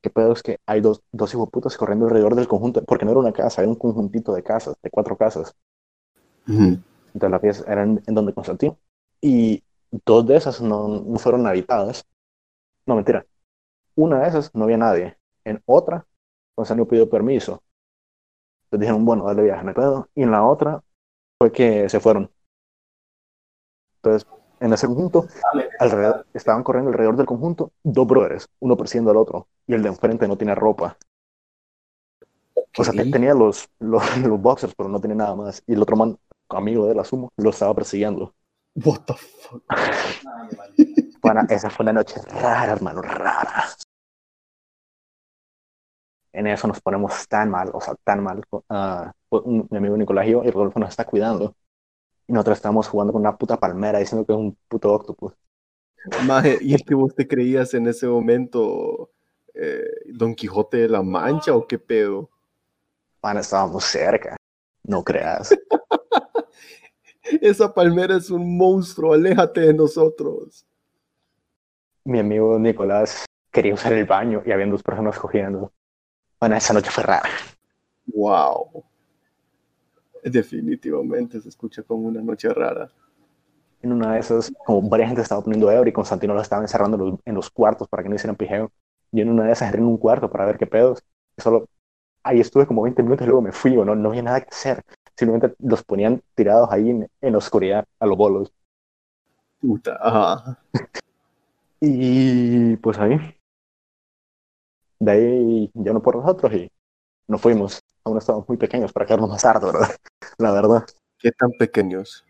¿Qué 0.00 0.10
pedo 0.10 0.32
es 0.32 0.42
que 0.42 0.58
hay 0.66 0.80
dos, 0.80 1.02
dos 1.12 1.32
hijos 1.34 1.48
putos 1.50 1.76
corriendo 1.76 2.06
alrededor 2.06 2.34
del 2.34 2.48
conjunto? 2.48 2.84
Porque 2.84 3.04
no 3.04 3.12
era 3.12 3.20
una 3.20 3.32
casa, 3.32 3.62
era 3.62 3.70
un 3.70 3.76
conjuntito 3.76 4.32
de 4.34 4.42
casas, 4.42 4.76
de 4.82 4.90
cuatro 4.90 5.16
casas. 5.16 5.54
Ujú. 6.48 6.78
Entonces 7.14 7.30
la 7.30 7.40
pieza 7.40 7.64
era 7.72 7.82
en, 7.82 8.02
en 8.06 8.14
donde 8.14 8.34
Constantino. 8.34 8.78
Y 9.20 9.62
dos 10.04 10.26
de 10.26 10.36
esas 10.36 10.60
no, 10.60 10.88
no 10.88 11.18
fueron 11.18 11.46
habitadas. 11.46 12.04
No, 12.86 12.96
mentira. 12.96 13.24
Una 13.96 14.20
de 14.20 14.28
esas 14.28 14.54
no 14.54 14.64
había 14.64 14.76
nadie. 14.76 15.16
En 15.44 15.62
otra, 15.66 16.06
Constantino 16.54 16.88
pidió 16.88 17.08
permiso. 17.08 17.62
Entonces 18.64 18.80
dijeron, 18.80 19.04
bueno, 19.04 19.24
dale 19.26 19.42
viaje, 19.42 19.62
no 19.62 19.68
hay 19.70 19.74
pedo. 19.74 20.08
Y 20.14 20.22
en 20.22 20.30
la 20.30 20.44
otra 20.44 20.82
fue 21.42 21.50
que 21.50 21.88
se 21.88 21.98
fueron. 21.98 22.30
Entonces, 23.96 24.28
en 24.60 24.72
ese 24.72 24.86
conjunto, 24.86 25.26
alrededor, 25.80 26.24
estaban 26.34 26.62
corriendo 26.62 26.90
alrededor 26.90 27.16
del 27.16 27.26
conjunto 27.26 27.72
dos 27.82 28.06
brothers, 28.06 28.48
uno 28.60 28.76
persiguiendo 28.76 29.10
al 29.10 29.16
otro. 29.16 29.48
Y 29.66 29.74
el 29.74 29.82
de 29.82 29.88
enfrente 29.88 30.28
no 30.28 30.38
tiene 30.38 30.54
ropa. 30.54 30.96
O 32.78 32.84
sea, 32.84 32.92
tenía 32.92 33.34
los, 33.34 33.68
los, 33.80 34.04
los 34.18 34.40
boxers, 34.40 34.72
pero 34.76 34.88
no 34.88 35.00
tenía 35.00 35.16
nada 35.16 35.34
más. 35.34 35.64
Y 35.66 35.72
el 35.72 35.82
otro 35.82 35.96
man, 35.96 36.16
amigo 36.48 36.86
de 36.86 36.94
la 36.94 37.02
sumo, 37.02 37.32
lo 37.36 37.50
estaba 37.50 37.74
persiguiendo. 37.74 38.32
What 38.76 39.00
the 39.06 39.14
fuck? 39.14 39.64
Pana, 41.20 41.44
esa 41.50 41.70
fue 41.70 41.82
una 41.82 41.94
noche 41.94 42.20
rara, 42.22 42.72
hermano, 42.72 43.02
rara. 43.02 43.64
En 46.32 46.46
eso 46.46 46.68
nos 46.68 46.80
ponemos 46.80 47.26
tan 47.26 47.50
mal, 47.50 47.70
o 47.74 47.80
sea, 47.80 47.96
tan 48.04 48.22
mal. 48.22 48.44
ah, 48.68 49.12
un- 49.40 49.66
mi 49.70 49.78
amigo 49.78 49.96
Nicolás 49.96 50.26
y 50.26 50.32
yo, 50.32 50.42
y 50.44 50.50
Rodolfo 50.50 50.78
nos 50.80 50.90
está 50.90 51.04
cuidando. 51.06 51.54
Y 52.28 52.32
nosotros 52.32 52.58
estamos 52.58 52.88
jugando 52.88 53.12
con 53.12 53.22
una 53.22 53.36
puta 53.36 53.58
palmera 53.58 53.98
diciendo 54.00 54.26
que 54.26 54.32
es 54.32 54.38
un 54.38 54.56
puto 54.68 54.92
octopus. 54.92 55.34
Maje, 56.26 56.58
¿y 56.60 56.74
es 56.74 56.82
que 56.82 56.94
vos 56.94 57.14
te 57.14 57.28
creías 57.28 57.74
en 57.74 57.86
ese 57.86 58.06
momento 58.08 59.10
eh, 59.54 59.84
Don 60.06 60.34
Quijote 60.34 60.78
de 60.78 60.88
la 60.88 61.02
Mancha 61.02 61.54
o 61.54 61.66
qué 61.66 61.78
pedo? 61.78 62.30
Pana, 63.20 63.40
estábamos 63.40 63.84
cerca. 63.84 64.36
No 64.84 65.04
creas. 65.04 65.54
Esa 67.40 67.72
palmera 67.72 68.16
es 68.16 68.30
un 68.30 68.56
monstruo, 68.56 69.12
aléjate 69.12 69.60
de 69.60 69.74
nosotros. 69.74 70.64
Mi 72.04 72.18
amigo 72.18 72.58
Nicolás 72.58 73.24
quería 73.50 73.74
usar 73.74 73.92
el 73.92 74.04
baño 74.06 74.42
y 74.44 74.52
habían 74.52 74.70
dos 74.70 74.82
personas 74.82 75.18
cogiendo. 75.18 75.72
Bueno, 76.40 76.56
esa 76.56 76.74
noche 76.74 76.90
fue 76.90 77.04
rara. 77.04 77.28
Wow. 78.06 78.84
Definitivamente 80.30 81.40
se 81.40 81.48
escucha 81.48 81.82
como 81.82 82.08
una 82.08 82.20
noche 82.20 82.48
rara. 82.52 82.90
En 83.82 83.92
una 83.92 84.14
de 84.14 84.20
esas, 84.20 84.52
como 84.64 84.88
varias 84.88 85.08
gente 85.08 85.22
estaba 85.22 85.42
poniendo 85.42 85.70
ebrio 85.70 85.90
y 85.90 85.92
Constantino 85.92 86.34
lo 86.34 86.40
estaba 86.40 86.62
encerrando 86.62 86.96
en 86.96 87.10
los, 87.10 87.20
en 87.24 87.34
los 87.34 87.50
cuartos 87.50 87.88
para 87.88 88.02
que 88.02 88.08
no 88.08 88.14
hicieran 88.14 88.36
pijeo. 88.36 88.70
Y 89.10 89.20
en 89.20 89.28
una 89.28 89.44
de 89.44 89.52
esas 89.52 89.68
entré 89.68 89.80
en 89.80 89.88
un 89.88 89.98
cuarto 89.98 90.30
para 90.30 90.46
ver 90.46 90.56
qué 90.56 90.66
pedos. 90.66 91.02
Solo 91.36 91.66
ahí 92.22 92.40
estuve 92.40 92.66
como 92.66 92.82
20 92.82 93.02
minutos 93.02 93.24
y 93.24 93.28
luego 93.28 93.42
me 93.42 93.52
fui, 93.52 93.76
o 93.76 93.84
no, 93.84 93.94
no 93.96 94.10
había 94.10 94.22
nada 94.22 94.40
que 94.40 94.50
hacer. 94.50 94.82
Simplemente 95.16 95.56
los 95.58 95.84
ponían 95.84 96.22
tirados 96.34 96.70
ahí 96.70 96.90
en, 96.90 97.08
en 97.20 97.32
la 97.32 97.38
oscuridad 97.38 97.84
a 97.98 98.06
los 98.06 98.16
bolos. 98.16 98.52
Puta. 99.60 99.96
Ajá. 100.00 100.58
Y 101.80 102.76
pues 102.76 102.98
ahí. 102.98 103.18
De 104.98 105.10
ahí 105.12 105.70
ya 105.74 105.92
no 105.92 106.00
por 106.02 106.16
nosotros 106.16 106.52
y 106.54 106.70
nos 107.32 107.40
fuimos. 107.40 107.80
Aún 108.04 108.18
estábamos 108.18 108.46
muy 108.46 108.58
pequeños 108.58 108.92
para 108.92 109.06
quedarnos 109.06 109.30
más 109.30 109.42
tarde, 109.42 109.66
¿verdad? 109.66 109.88
La 110.38 110.52
verdad. 110.52 110.86
¿Qué 111.18 111.32
tan 111.32 111.50
pequeños? 111.52 112.24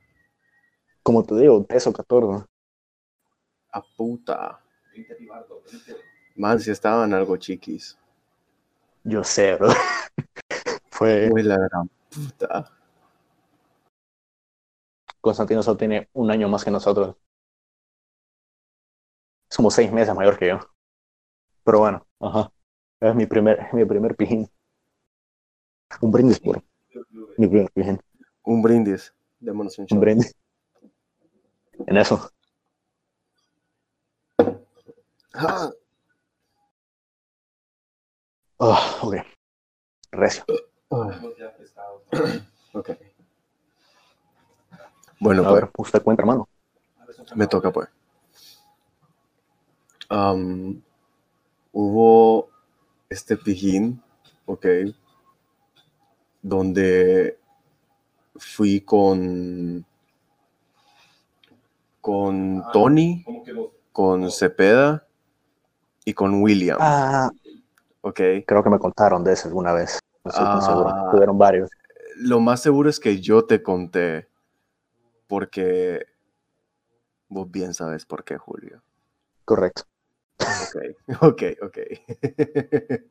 Como 1.02 1.24
te 1.24 1.34
digo, 1.34 1.64
13 1.64 1.88
o 1.88 1.92
14. 1.92 2.46
A 3.72 3.82
puta. 3.96 4.60
Man, 6.36 6.60
si 6.60 6.70
estaban 6.70 7.12
algo 7.12 7.36
chiquis. 7.36 7.98
Yo 9.02 9.24
sé, 9.24 9.52
¿verdad? 9.52 9.74
Fue. 10.90 11.28
Muy 11.30 11.42
la 11.42 11.58
gran 11.58 11.90
puta. 12.10 12.70
Constantino 15.20 15.62
solo 15.62 15.76
tiene 15.76 16.08
un 16.12 16.30
año 16.30 16.48
más 16.48 16.64
que 16.64 16.70
nosotros. 16.70 17.16
Es 19.50 19.56
como 19.56 19.70
seis 19.70 19.90
meses 19.90 20.14
mayor 20.14 20.38
que 20.38 20.48
yo. 20.48 20.60
Pero 21.64 21.80
bueno, 21.80 22.06
ajá. 22.20 22.52
Es 23.00 23.14
mi 23.16 23.26
primer, 23.26 23.68
mi 23.72 23.84
primer 23.84 24.14
pijín. 24.14 24.48
Un 26.00 26.10
brindis 26.10 26.40
por 26.40 26.62
mi 27.38 27.46
primer 27.48 27.70
pijín. 27.72 28.00
Un 28.44 28.62
brindis. 28.62 29.12
Démonos 29.40 29.78
un 29.78 29.86
Un 29.90 30.00
brindis. 30.00 30.34
En 31.86 31.96
eso. 31.96 32.30
Ah, 35.34 35.70
Oh, 38.58 38.78
ok. 39.02 39.14
Recio. 40.12 40.44
ah. 40.90 41.20
Ok. 42.74 42.90
Bueno, 45.18 45.42
A 45.42 45.48
pues, 45.48 45.62
ver, 45.62 45.70
usted 45.78 46.02
cuenta, 46.02 46.22
hermano. 46.22 46.48
me 47.34 47.46
toca 47.46 47.72
pues. 47.72 47.88
Am, 50.08 50.82
hubo 51.72 52.50
este 53.08 53.36
pijín, 53.36 54.00
ok, 54.46 54.66
donde 56.42 57.38
fui 58.36 58.80
con 58.80 59.84
con 62.00 62.64
Tony, 62.72 63.24
con 63.92 64.30
Cepeda 64.32 65.06
y 66.04 66.14
con 66.14 66.42
William, 66.42 66.78
Ah, 66.80 67.30
ok. 68.00 68.20
creo 68.44 68.64
que 68.64 68.70
me 68.70 68.80
contaron 68.80 69.22
de 69.22 69.34
eso 69.34 69.46
alguna 69.46 69.72
vez. 69.72 70.00
No 70.24 70.30
estoy 70.30 70.46
tan 70.46 70.58
Ah. 70.58 70.66
seguro. 70.66 71.10
Tuvieron 71.12 71.38
varios. 71.38 71.70
Lo 72.16 72.40
más 72.40 72.60
seguro 72.60 72.90
es 72.90 72.98
que 72.98 73.20
yo 73.20 73.44
te 73.44 73.62
conté, 73.62 74.28
porque 75.28 76.06
vos 77.28 77.48
bien 77.50 77.72
sabes 77.72 78.04
por 78.04 78.24
qué, 78.24 78.36
Julio. 78.36 78.82
Correcto. 79.44 79.84
Ok, 80.40 80.76
ok, 81.22 81.42
ok. 81.62 81.78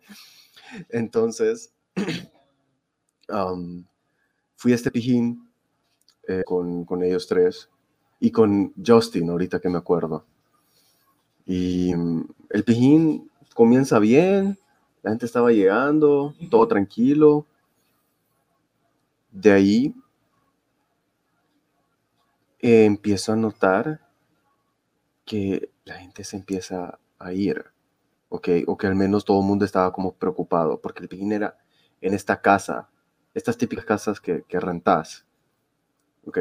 Entonces, 0.89 1.74
fui 4.56 4.72
a 4.72 4.76
este 4.76 4.91
pijín 4.91 5.50
eh, 6.28 6.44
con, 6.46 6.86
con 6.86 7.04
ellos 7.04 7.28
tres 7.28 7.70
y 8.20 8.32
con 8.32 8.74
Justin, 8.86 9.30
ahorita 9.30 9.60
que 9.60 9.70
me 9.70 9.80
acuerdo. 9.80 10.26
Y 11.46 11.94
mm, 11.96 12.24
el 12.52 12.63
pijín 12.63 13.32
comienza 13.54 14.00
bien, 14.00 14.58
la 15.02 15.12
gente 15.12 15.26
estaba 15.26 15.52
llegando, 15.52 16.36
todo 16.50 16.67
tranquilo. 16.67 17.48
De 19.32 19.52
ahí 19.52 19.96
eh, 22.60 22.86
empiezo 22.86 23.34
a 23.34 23.36
notar 23.36 24.02
que 25.26 25.72
la 25.86 25.96
gente 25.96 26.24
se 26.24 26.38
empieza 26.38 27.00
a 27.17 27.34
ir, 27.34 27.65
¿ok? 28.30 28.50
O 28.67 28.78
que 28.78 28.86
al 28.86 28.96
menos 28.96 29.26
todo 29.26 29.39
el 29.39 29.48
mundo 29.48 29.65
estaba 29.65 29.91
como 29.91 30.13
preocupado, 30.13 30.80
porque 30.80 31.02
el 31.02 31.10
pijín 31.10 31.32
era 31.32 31.58
en 32.02 32.13
esta 32.13 32.39
casa, 32.41 32.89
estas 33.34 33.58
típicas 33.58 33.86
casas 33.86 34.22
que, 34.22 34.44
que 34.48 34.60
rentás, 34.60 35.26
¿ok? 36.26 36.39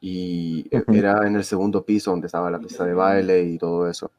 Y 0.00 0.66
e- 0.70 0.84
era 0.92 1.26
en 1.26 1.36
el 1.36 1.44
segundo 1.44 1.84
piso 1.84 2.10
donde 2.10 2.26
estaba 2.26 2.50
la 2.50 2.58
pista 2.60 2.84
de 2.84 2.94
baile 2.94 3.42
y 3.44 3.58
todo 3.58 3.88
eso. 3.88 4.10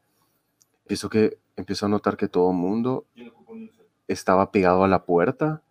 Empiezo, 0.84 1.10
que, 1.10 1.38
empiezo 1.56 1.86
a 1.86 1.90
notar 1.90 2.16
que 2.16 2.28
todo 2.28 2.50
el 2.52 2.56
mundo 2.58 3.06
estaba 4.08 4.50
pegado 4.52 4.84
a 4.84 4.88
la 4.88 5.04
puerta, 5.04 5.62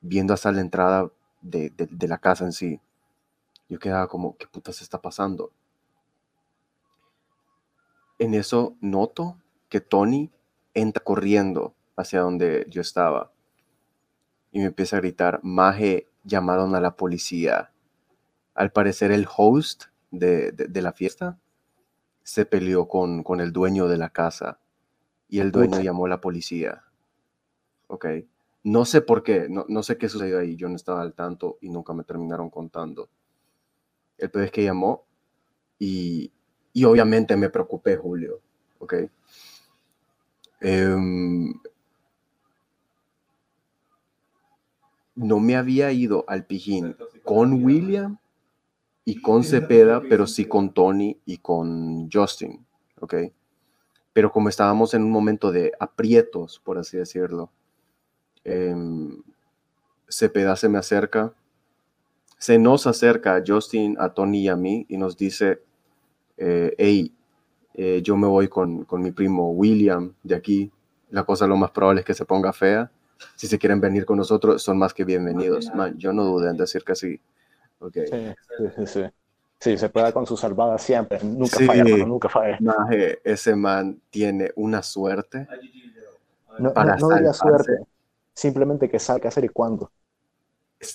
viendo 0.00 0.34
hasta 0.34 0.52
la 0.52 0.60
entrada 0.62 1.10
de, 1.42 1.70
de- 1.70 1.88
de 1.90 2.08
la 2.08 2.18
casa 2.18 2.44
en 2.44 2.52
sí. 2.52 2.80
Yo 3.68 3.78
quedaba 3.80 4.08
como, 4.08 4.36
¿qué 4.38 4.46
puta 4.48 4.72
se 4.72 4.84
está 4.84 5.00
pasando? 5.02 5.52
En 8.18 8.34
eso 8.34 8.76
noto 8.80 9.38
que 9.68 9.80
Tony 9.80 10.32
entra 10.74 11.04
corriendo 11.04 11.74
hacia 11.96 12.22
donde 12.22 12.66
yo 12.68 12.80
estaba 12.80 13.30
y 14.54 14.60
me 14.60 14.66
empieza 14.66 14.96
a 14.96 15.00
gritar, 15.00 15.40
Maje, 15.44 16.08
llamaron 16.24 16.76
a 16.76 16.80
la 16.80 16.96
policía. 16.96 17.72
Al 18.54 18.72
parecer 18.72 19.12
el 19.12 19.26
host 19.36 19.84
de, 20.10 20.52
de- 20.52 20.68
de 20.68 20.82
la 20.82 20.92
fiesta 20.92 21.38
se 22.22 22.46
peleó 22.46 22.88
con, 22.88 23.22
con 23.24 23.40
el 23.40 23.52
dueño 23.52 23.88
de 23.88 23.98
la 23.98 24.10
casa 24.10 24.60
y 25.28 25.40
el 25.40 25.52
dueño 25.52 25.80
llamó 25.80 26.06
a 26.06 26.10
la 26.10 26.20
policía. 26.22 26.84
Ok. 27.88 28.06
No 28.64 28.84
sé 28.84 29.02
por 29.02 29.22
qué, 29.22 29.48
no, 29.48 29.64
no 29.68 29.82
sé 29.82 29.98
qué 29.98 30.08
sucedió 30.08 30.38
ahí, 30.38 30.56
yo 30.56 30.68
no 30.68 30.76
estaba 30.76 31.02
al 31.02 31.14
tanto 31.14 31.58
y 31.60 31.68
nunca 31.70 31.92
me 31.94 32.04
terminaron 32.04 32.50
contando. 32.50 33.10
El 34.18 34.28
peor 34.30 34.46
es 34.46 34.50
que 34.50 34.64
llamó 34.64 35.04
y, 35.78 36.32
y 36.72 36.84
obviamente 36.84 37.36
me 37.36 37.50
preocupé, 37.50 37.96
Julio. 37.96 38.40
Ok. 38.80 38.94
Em, 40.60 41.52
no 45.14 45.40
me 45.40 45.56
había 45.56 45.92
ido 45.92 46.24
al 46.28 46.44
pijín 46.44 46.96
con 47.22 47.64
William 47.64 48.18
y 49.04 49.20
con 49.20 49.44
Cepeda, 49.44 50.02
pero 50.08 50.26
sí. 50.26 50.46
con 50.46 50.72
Tony 50.72 51.18
y 51.24 51.38
con 51.38 52.10
Justin, 52.10 52.64
¿ok? 53.00 53.14
Pero 54.12 54.30
como 54.32 54.48
estábamos 54.48 54.94
en 54.94 55.02
un 55.02 55.10
momento 55.10 55.52
de 55.52 55.72
aprietos, 55.78 56.60
por 56.64 56.78
así 56.78 56.96
decirlo, 56.96 57.50
em, 58.44 59.22
Cepeda 60.08 60.56
se 60.56 60.68
me 60.68 60.78
acerca, 60.78 61.34
se 62.38 62.58
nos 62.58 62.86
acerca 62.86 63.36
a 63.36 63.42
Justin, 63.46 63.96
a 63.98 64.14
Tony 64.14 64.42
y 64.42 64.48
a 64.48 64.56
mí 64.56 64.86
y 64.88 64.96
nos 64.96 65.16
dice, 65.16 65.62
eh, 66.36 66.74
hey, 66.78 67.12
eh, 67.74 68.00
yo 68.02 68.16
me 68.16 68.26
voy 68.26 68.48
con, 68.48 68.84
con 68.84 69.02
mi 69.02 69.12
primo 69.12 69.50
William 69.50 70.14
de 70.22 70.34
aquí, 70.34 70.72
la 71.10 71.24
cosa 71.24 71.46
lo 71.46 71.56
más 71.56 71.70
probable 71.70 72.00
es 72.00 72.06
que 72.06 72.14
se 72.14 72.24
ponga 72.24 72.52
fea, 72.52 72.90
si 73.36 73.46
se 73.46 73.58
quieren 73.58 73.80
venir 73.80 74.04
con 74.06 74.18
nosotros 74.18 74.62
son 74.62 74.78
más 74.78 74.94
que 74.94 75.04
bienvenidos. 75.04 75.70
Man, 75.74 75.96
yo 75.98 76.12
no 76.12 76.24
dudé 76.24 76.50
en 76.50 76.56
decir 76.56 76.84
que 76.84 76.94
sí. 76.94 77.20
Ok. 77.80 77.94
Sí, 78.10 78.34
sí, 78.58 78.64
sí, 78.76 78.86
sí. 78.86 79.04
Sí, 79.60 79.78
se 79.78 79.88
puede 79.88 80.12
con 80.12 80.26
su 80.26 80.36
salvada 80.36 80.76
siempre. 80.78 81.20
Nunca 81.22 81.56
Sí. 81.56 81.64
falla, 81.66 81.84
nunca 81.84 82.28
falla. 82.28 82.58
Maje, 82.60 83.20
ese 83.24 83.54
man 83.56 84.00
tiene 84.10 84.52
una 84.56 84.82
suerte 84.82 85.46
No, 86.58 86.72
para 86.72 86.96
no, 86.96 87.08
no 87.08 87.14
diría 87.16 87.32
suerte. 87.32 87.78
Simplemente 88.34 88.88
que 88.88 88.98
sabe 88.98 89.20
qué 89.20 89.28
hacer 89.28 89.44
y 89.44 89.48
cuándo. 89.48 89.90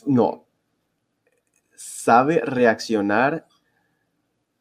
No. 0.05 0.45
Sabe 1.75 2.41
reaccionar 2.41 3.47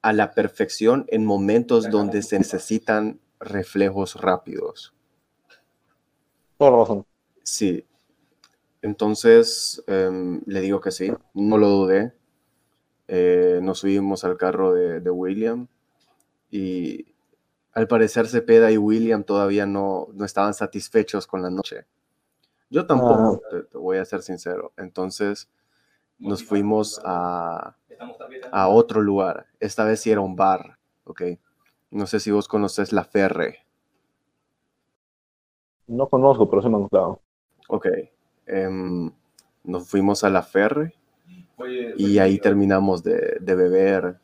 a 0.01 0.13
la 0.13 0.31
perfección 0.31 1.05
en 1.09 1.25
momentos 1.27 1.91
donde 1.91 2.23
se 2.23 2.39
necesitan 2.39 3.21
reflejos 3.41 4.15
rápidos. 4.21 4.95
Por 6.57 6.73
razón. 6.73 7.05
Sí. 7.49 7.87
Entonces 8.83 9.83
em, 9.87 10.43
le 10.45 10.61
digo 10.61 10.83
que 10.83 10.91
sí, 10.91 11.11
no 11.33 11.57
lo 11.57 11.69
dudé. 11.69 12.13
Eh, 13.09 13.61
nos 13.63 13.79
subimos 13.79 14.23
al 14.25 14.37
carro 14.37 14.75
de, 14.75 15.01
de, 15.01 15.11
William 15.11 15.67
y 16.51 17.15
al 17.73 17.89
parecer 17.89 18.29
Cepeda 18.29 18.71
y 18.71 18.77
William 18.77 19.25
todavía 19.25 19.65
no, 19.65 20.09
no 20.13 20.27
estaban 20.27 20.53
satisfechos 20.53 21.27
con 21.27 21.41
la 21.41 21.49
noche. 21.49 21.87
Yo 22.69 22.87
tampoco, 22.87 23.41
ah. 23.47 23.51
te, 23.73 23.79
voy 23.79 23.97
a 23.97 24.05
ser 24.05 24.21
sincero. 24.21 24.73
Entonces 24.77 25.49
nos 26.19 26.45
fuimos 26.45 27.01
a, 27.03 27.77
a 28.53 28.69
otro 28.69 29.01
lugar. 29.01 29.47
Esta 29.59 29.85
vez 29.85 30.01
sí 30.01 30.11
era 30.11 30.21
un 30.21 30.37
bar, 30.37 30.79
¿ok? 31.05 31.23
No 31.91 32.07
sé 32.07 32.21
si 32.21 32.31
vos 32.31 32.47
conoces 32.47 32.93
La 32.93 33.05
Ferre. 33.05 33.65
No 35.87 36.09
conozco, 36.09 36.51
pero 36.51 36.61
se 36.61 36.69
me 36.69 36.75
han 36.75 36.83
gustado. 36.83 37.23
Ok. 37.69 37.87
Em, 38.47 39.13
nos 39.65 39.89
fuimos 39.89 40.25
a 40.25 40.31
La 40.31 40.43
Ferre 40.43 40.95
y 41.97 42.19
ahí 42.19 42.39
terminamos 42.39 43.03
de, 43.03 43.39
de 43.41 43.55
beber, 43.55 44.19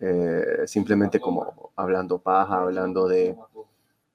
eh, 0.00 0.64
simplemente 0.66 1.20
como 1.20 1.72
hablando 1.76 2.18
paja, 2.20 2.62
hablando 2.62 3.08
de, 3.08 3.36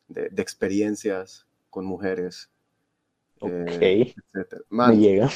de, 0.10 0.30
de 0.30 0.42
experiencias 0.42 1.48
con 1.70 1.86
mujeres. 1.86 2.50
Eh, 3.42 4.14
Me 4.88 4.98
llega. 4.98 5.30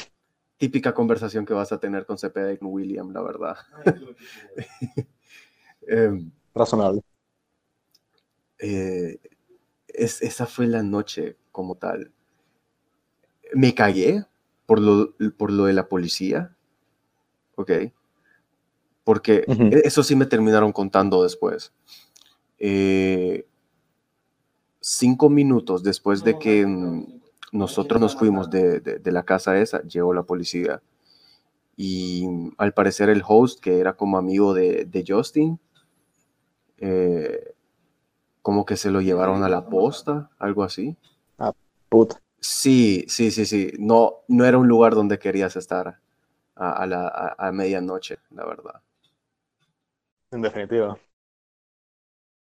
Típica 0.57 0.93
conversación 0.93 1.45
que 1.45 1.53
vas 1.53 1.71
a 1.73 1.79
tener 1.79 2.05
con 2.05 2.17
Cepeda 2.17 2.53
y 2.53 2.57
con 2.57 2.69
William, 2.71 3.11
la 3.13 3.21
verdad. 3.21 3.57
eh, 5.87 6.11
Razonable. 6.55 7.01
Eh, 8.59 9.19
es, 9.87 10.21
esa 10.21 10.45
fue 10.47 10.67
la 10.67 10.83
noche 10.83 11.37
como 11.51 11.75
tal. 11.75 12.11
Me 13.53 13.73
cagué 13.73 14.25
por 14.65 14.79
lo, 14.79 15.13
por 15.37 15.51
lo 15.51 15.65
de 15.65 15.73
la 15.73 15.87
policía. 15.87 16.55
Ok. 17.55 17.71
Porque 19.03 19.45
eso 19.83 20.03
sí 20.03 20.15
me 20.15 20.25
terminaron 20.25 20.71
contando 20.71 21.23
después. 21.23 21.73
Eh, 22.57 23.45
cinco 24.79 25.29
minutos 25.29 25.83
después 25.83 26.23
de 26.23 26.37
que 26.39 26.65
nosotros 27.51 28.01
nos 28.01 28.15
fuimos 28.15 28.49
de, 28.49 28.79
de, 28.79 29.11
la 29.11 29.23
casa 29.23 29.57
esa, 29.57 29.81
llegó 29.83 30.13
la 30.13 30.23
policía. 30.23 30.81
Y 31.75 32.27
al 32.57 32.73
parecer 32.73 33.09
el 33.09 33.23
host, 33.25 33.59
que 33.59 33.79
era 33.79 33.93
como 33.93 34.17
amigo 34.17 34.53
de, 34.53 34.85
de 34.85 35.03
Justin, 35.07 35.59
eh, 36.77 37.53
como 38.41 38.65
que 38.65 38.75
se 38.75 38.91
lo 38.91 39.01
llevaron 39.01 39.43
a 39.43 39.49
la 39.49 39.67
posta, 39.67 40.29
algo 40.37 40.63
así. 40.63 40.97
Ah, 41.37 41.53
puta. 41.89 42.21
Sí, 42.43 43.05
sí, 43.07 43.31
sí, 43.31 43.45
sí. 43.45 43.71
No, 43.79 44.23
no 44.27 44.45
era 44.45 44.57
un 44.59 44.67
lugar 44.67 44.93
donde 44.95 45.17
querías 45.19 45.55
estar 45.55 45.99
a, 46.55 46.71
a 46.73 46.85
la 46.87 47.35
a 47.37 47.51
medianoche, 47.51 48.19
la 48.31 48.45
verdad. 48.45 48.81
En 50.31 50.41
definitiva. 50.41 50.99